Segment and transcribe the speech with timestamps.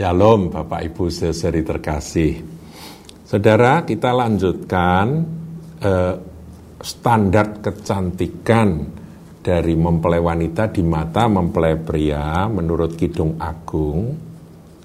[0.00, 2.40] Shalom Bapak Ibu saudari terkasih.
[3.20, 5.06] Saudara, kita lanjutkan
[5.76, 6.14] eh,
[6.80, 8.80] standar kecantikan
[9.44, 14.16] dari mempelai wanita di mata mempelai pria menurut Kidung Agung.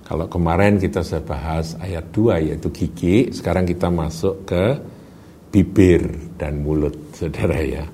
[0.03, 4.75] Kalau kemarin kita sudah bahas ayat 2 yaitu gigi, sekarang kita masuk ke
[5.47, 7.87] bibir dan mulut, saudara ya.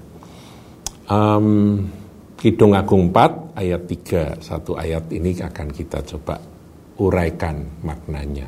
[1.05, 1.85] Um,
[2.33, 6.60] Kidung Agung 4 ayat 3, satu ayat ini akan kita coba
[7.01, 8.45] uraikan maknanya.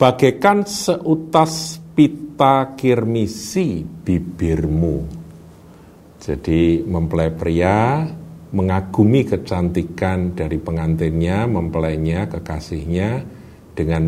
[0.00, 5.20] Bagaikan seutas pita kirmisi bibirmu.
[6.16, 8.08] Jadi mempelai pria
[8.52, 13.10] mengagumi kecantikan dari pengantinnya, mempelainya, kekasihnya
[13.72, 14.02] dengan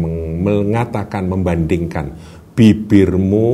[0.45, 2.07] mengatakan, membandingkan
[2.55, 3.51] bibirmu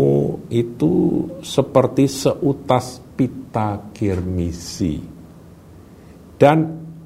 [0.52, 5.00] itu seperti seutas pita kirmisi
[6.36, 6.58] dan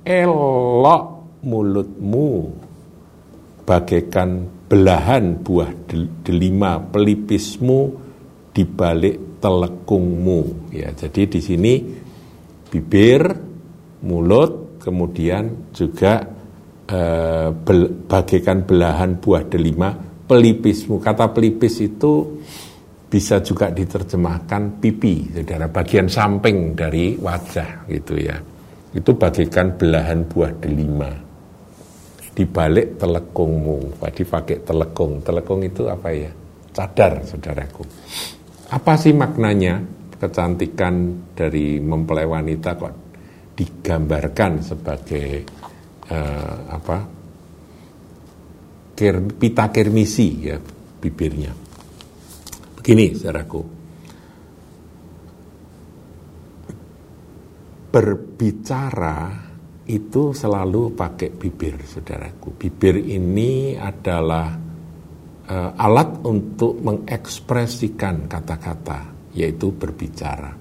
[0.02, 1.13] elok
[1.44, 2.50] mulutmu
[3.64, 5.70] bagaikan belahan buah
[6.24, 7.80] delima pelipismu
[8.52, 10.72] di balik telekungmu.
[10.72, 11.74] Ya jadi di sini
[12.68, 13.22] bibir
[14.04, 16.20] mulut kemudian juga
[16.88, 17.48] eh,
[18.08, 19.92] bagaikan belahan buah delima
[20.24, 21.00] pelipismu.
[21.00, 22.12] Kata pelipis itu
[23.08, 28.36] bisa juga diterjemahkan pipi saudara bagian samping dari wajah gitu ya.
[28.94, 31.23] Itu bagaikan belahan buah delima
[32.34, 34.02] di balik telekungmu.
[34.02, 35.22] Tadi pakai telekung.
[35.22, 36.30] Telekung itu apa ya?
[36.74, 37.86] Cadar, saudaraku.
[38.74, 39.78] Apa sih maknanya
[40.18, 42.94] kecantikan dari mempelai wanita kok
[43.54, 45.28] digambarkan sebagai
[46.10, 46.98] uh, apa?
[48.94, 50.58] Kir, pita kirmisi ya
[50.98, 51.54] bibirnya.
[52.82, 53.62] Begini, saudaraku.
[57.94, 59.53] Berbicara
[59.84, 62.56] itu selalu pakai bibir, saudaraku.
[62.56, 64.48] Bibir ini adalah
[65.44, 70.56] uh, alat untuk mengekspresikan kata-kata, yaitu berbicara.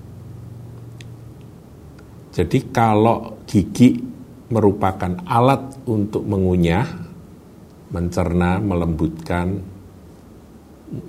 [2.34, 3.96] Jadi kalau gigi
[4.52, 6.88] merupakan alat untuk mengunyah,
[7.94, 9.48] mencerna, melembutkan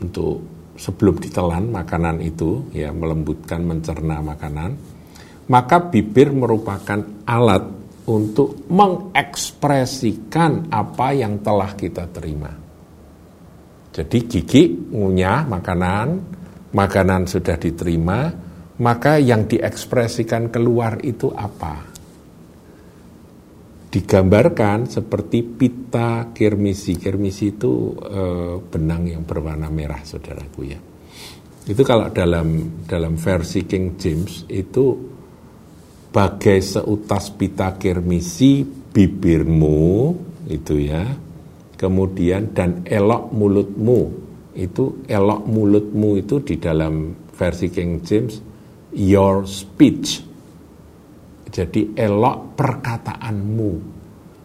[0.04, 0.44] untuk
[0.78, 4.70] sebelum ditelan makanan itu, ya melembutkan, mencerna makanan,
[5.50, 12.52] maka bibir merupakan alat untuk mengekspresikan apa yang telah kita terima.
[13.94, 16.08] Jadi gigi ngunyah makanan,
[16.74, 18.26] makanan sudah diterima,
[18.82, 21.94] maka yang diekspresikan keluar itu apa?
[23.94, 26.98] Digambarkan seperti pita kirmisi.
[26.98, 28.22] Kirmisi itu e,
[28.58, 30.80] benang yang berwarna merah, saudaraku ya.
[31.64, 35.14] Itu kalau dalam dalam versi King James itu
[36.14, 40.14] bagai seutas pita kirmisi bibirmu
[40.46, 41.02] itu ya
[41.74, 44.00] kemudian dan elok mulutmu
[44.54, 48.34] itu elok mulutmu itu di dalam versi King James
[48.94, 50.22] your speech.
[51.50, 53.72] Jadi elok perkataanmu.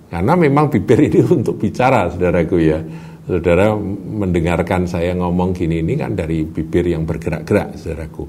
[0.10, 2.82] Karena memang bibir ini untuk bicara saudaraku ya.
[3.30, 8.26] Saudara mendengarkan saya ngomong gini ini kan dari bibir yang bergerak-gerak saudaraku.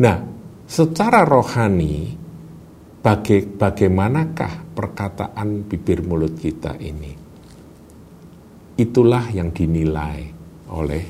[0.00, 0.16] Nah
[0.64, 2.16] secara rohani
[3.00, 7.16] Baga bagaimanakah perkataan bibir mulut kita ini?
[8.76, 10.20] Itulah yang dinilai
[10.68, 11.04] oleh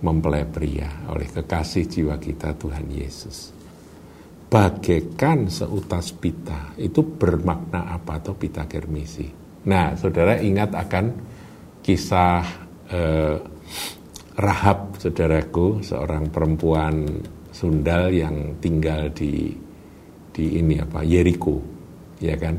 [0.00, 3.52] mempelai pria, oleh kekasih jiwa kita Tuhan Yesus.
[4.48, 9.28] Bagaikan seutas pita, itu bermakna apa atau pita kermisi.
[9.68, 11.04] Nah, saudara ingat akan
[11.84, 12.40] kisah
[12.88, 13.36] eh,
[14.32, 17.04] Rahab, saudaraku, seorang perempuan
[17.52, 19.52] sundal yang tinggal di
[20.32, 21.56] di ini apa Yeriko
[22.18, 22.56] ya kan?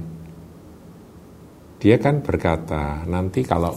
[1.83, 3.75] Dia kan berkata nanti kalau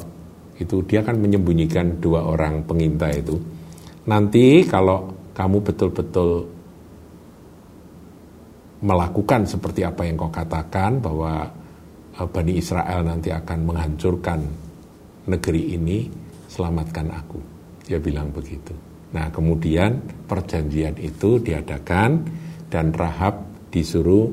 [0.56, 3.36] itu dia kan menyembunyikan dua orang pengintai itu
[4.08, 6.48] nanti kalau kamu betul-betul
[8.80, 11.48] melakukan seperti apa yang kau katakan bahwa
[12.16, 14.40] eh, Bani Israel nanti akan menghancurkan
[15.26, 16.06] negeri ini
[16.46, 17.40] selamatkan aku.
[17.86, 18.72] Dia bilang begitu.
[19.14, 22.26] Nah kemudian perjanjian itu diadakan
[22.66, 23.45] dan Rahab
[23.76, 24.24] disuruh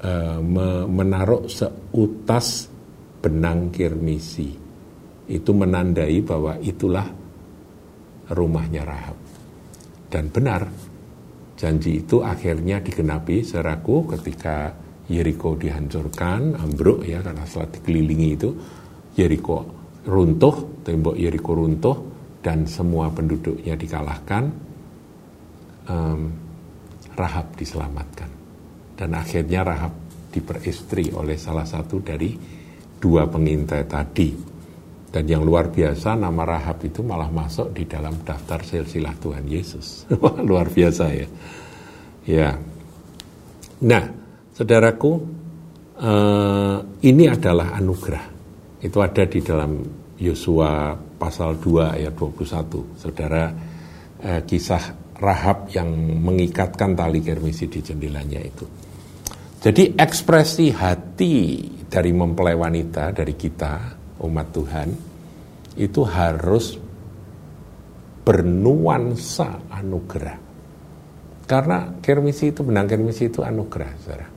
[0.00, 0.40] uh,
[0.88, 2.72] menaruh seutas
[3.20, 4.56] benang kirmisi.
[5.28, 7.04] Itu menandai bahwa itulah
[8.32, 9.18] rumahnya Rahab.
[10.08, 10.64] Dan benar,
[11.60, 14.72] janji itu akhirnya digenapi seraku ketika
[15.12, 18.50] Yeriko dihancurkan, ambruk ya karena setelah dikelilingi itu
[19.12, 19.58] Yeriko
[20.08, 21.96] runtuh, tembok Yeriko runtuh
[22.40, 24.44] dan semua penduduknya dikalahkan.
[25.86, 26.22] Um,
[27.16, 28.45] Rahab diselamatkan
[28.96, 29.92] dan akhirnya Rahab
[30.32, 32.32] diperistri oleh salah satu dari
[32.96, 34.56] dua pengintai tadi.
[35.06, 40.04] Dan yang luar biasa nama Rahab itu malah masuk di dalam daftar silsilah Tuhan Yesus.
[40.48, 41.28] Luar biasa ya.
[42.26, 42.48] Ya.
[43.80, 44.04] Nah,
[44.52, 45.12] saudaraku,
[45.96, 46.76] eh,
[47.08, 48.26] ini adalah anugerah.
[48.82, 49.80] Itu ada di dalam
[50.20, 53.00] Yosua pasal 2 ayat 21.
[53.00, 53.48] Saudara,
[54.20, 55.88] eh, kisah Rahab yang
[56.20, 58.85] mengikatkan tali kermisi di jendelanya itu.
[59.66, 61.58] Jadi ekspresi hati
[61.90, 64.88] dari mempelai wanita, dari kita, umat Tuhan,
[65.74, 66.78] itu harus
[68.22, 70.38] bernuansa anugerah.
[71.50, 74.28] Karena kermisi itu, benang kermisi itu anugerah, saudara.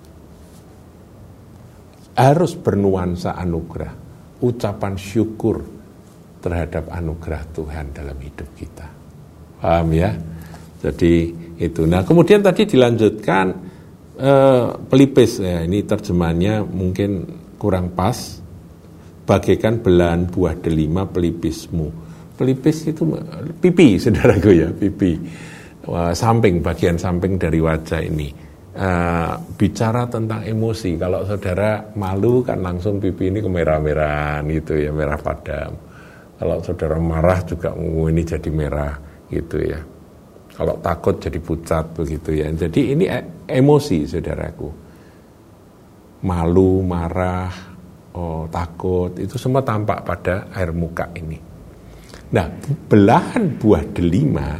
[2.17, 3.93] Harus bernuansa anugerah,
[4.41, 5.61] ucapan syukur
[6.41, 8.89] terhadap anugerah Tuhan dalam hidup kita.
[9.61, 10.09] Paham ya?
[10.81, 11.29] Jadi
[11.61, 11.85] itu.
[11.85, 13.69] Nah kemudian tadi dilanjutkan
[14.19, 17.10] eh, pelipis, ya, ini terjemahannya mungkin
[17.56, 18.39] kurang pas
[19.24, 21.88] bagaikan belahan buah delima pelipismu.
[22.36, 23.04] Pelipis itu
[23.60, 25.19] pipi, saudaraku ya, pipi.
[25.89, 28.30] Samping, bagian samping dari wajah ini.
[28.80, 35.18] Uh, bicara tentang emosi, kalau saudara malu kan langsung pipi ini kemerah-merahan gitu ya, merah
[35.18, 35.74] padam.
[36.39, 38.95] Kalau saudara marah juga, oh, ini jadi merah
[39.27, 39.81] gitu ya.
[40.59, 42.51] Kalau takut jadi pucat begitu ya.
[42.51, 44.69] Jadi ini e, emosi saudaraku.
[46.19, 47.47] Malu, marah,
[48.11, 51.39] oh, takut, itu semua tampak pada air muka ini.
[52.35, 52.51] Nah,
[52.91, 54.59] belahan buah delima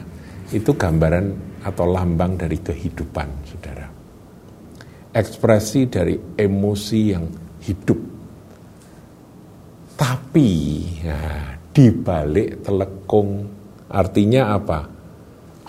[0.56, 3.88] itu gambaran atau lambang dari kehidupan, saudara.
[5.12, 7.28] Ekspresi dari emosi yang
[7.60, 8.00] hidup.
[10.00, 10.50] Tapi,
[11.04, 13.44] ya, di balik telekung,
[13.92, 14.99] artinya apa?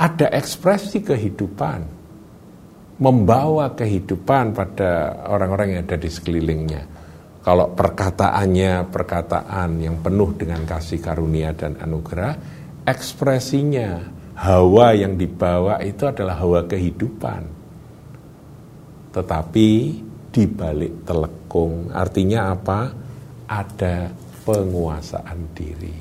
[0.01, 1.81] Ada ekspresi kehidupan,
[3.05, 7.01] membawa kehidupan pada orang-orang yang ada di sekelilingnya
[7.41, 12.37] kalau perkataannya perkataan yang penuh dengan kasih karunia dan anugerah,
[12.85, 13.97] ekspresinya,
[14.37, 17.43] hawa yang dibawa itu adalah hawa kehidupan.
[19.17, 19.69] Tetapi
[20.29, 22.81] di balik telekung, artinya apa?
[23.49, 24.13] Ada
[24.45, 25.97] penguasaan diri.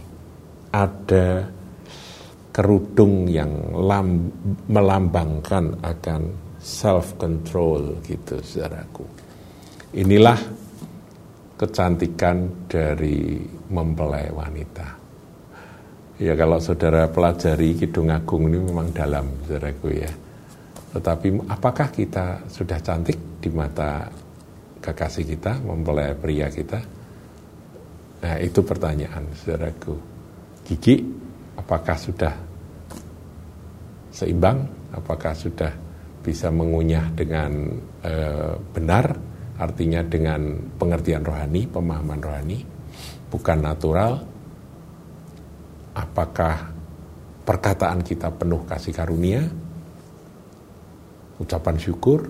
[0.76, 1.28] Ada
[2.60, 4.28] kerudung yang lam,
[4.68, 6.22] melambangkan akan
[6.60, 9.08] self control gitu saudaraku.
[9.96, 10.36] Inilah
[11.56, 13.40] kecantikan dari
[13.72, 14.88] mempelai wanita.
[16.20, 20.12] Ya kalau saudara pelajari Kidung Agung ini memang dalam, saudaraku ya.
[21.00, 24.04] Tetapi apakah kita sudah cantik di mata
[24.84, 26.80] kekasih kita, mempelai pria kita?
[28.20, 29.96] Nah itu pertanyaan, saudaraku.
[30.68, 31.00] Gigi,
[31.56, 32.49] apakah sudah
[34.10, 34.66] seimbang?
[34.90, 35.72] Apakah sudah
[36.20, 37.52] bisa mengunyah dengan
[38.04, 39.06] uh, benar
[39.60, 42.60] artinya dengan pengertian rohani, pemahaman rohani,
[43.28, 44.14] bukan natural.
[46.00, 46.72] Apakah
[47.44, 49.44] perkataan kita penuh kasih karunia,
[51.44, 52.24] ucapan syukur,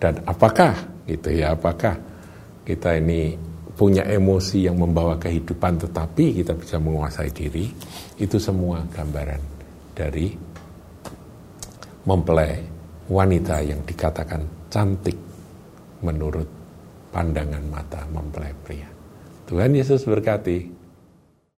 [0.00, 1.98] dan apakah gitu ya, apakah
[2.64, 3.36] kita ini
[3.76, 7.68] punya emosi yang membawa kehidupan tetapi kita bisa menguasai diri,
[8.16, 9.42] itu semua gambaran
[9.92, 10.49] dari
[12.04, 12.64] mempelai
[13.10, 15.18] wanita yang dikatakan cantik
[16.00, 16.46] menurut
[17.10, 18.88] pandangan mata mempelai pria.
[19.50, 20.79] Tuhan Yesus berkati.